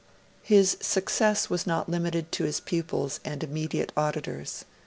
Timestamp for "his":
0.41-0.77, 2.43-2.59